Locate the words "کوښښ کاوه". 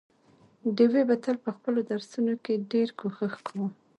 2.99-3.67